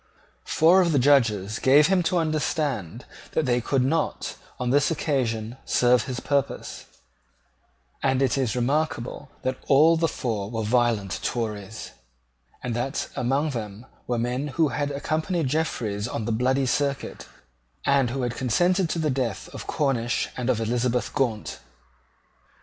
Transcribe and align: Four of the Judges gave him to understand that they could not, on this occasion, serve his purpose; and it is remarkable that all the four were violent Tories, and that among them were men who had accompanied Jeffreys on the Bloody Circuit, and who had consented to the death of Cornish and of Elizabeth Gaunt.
Four 0.47 0.81
of 0.81 0.93
the 0.93 0.97
Judges 0.97 1.59
gave 1.59 1.85
him 1.85 2.01
to 2.09 2.17
understand 2.17 3.05
that 3.33 3.45
they 3.45 3.61
could 3.61 3.83
not, 3.85 4.35
on 4.59 4.71
this 4.71 4.89
occasion, 4.89 5.57
serve 5.63 6.05
his 6.05 6.19
purpose; 6.19 6.87
and 8.01 8.19
it 8.19 8.35
is 8.35 8.55
remarkable 8.55 9.29
that 9.43 9.59
all 9.67 9.97
the 9.97 10.07
four 10.07 10.49
were 10.49 10.63
violent 10.63 11.19
Tories, 11.21 11.91
and 12.63 12.75
that 12.75 13.09
among 13.15 13.51
them 13.51 13.85
were 14.07 14.17
men 14.17 14.47
who 14.47 14.69
had 14.69 14.89
accompanied 14.89 15.45
Jeffreys 15.49 16.07
on 16.07 16.25
the 16.25 16.31
Bloody 16.31 16.65
Circuit, 16.65 17.27
and 17.85 18.09
who 18.09 18.23
had 18.23 18.35
consented 18.35 18.89
to 18.89 18.97
the 18.97 19.11
death 19.11 19.49
of 19.53 19.67
Cornish 19.67 20.29
and 20.35 20.49
of 20.49 20.59
Elizabeth 20.59 21.13
Gaunt. 21.13 21.59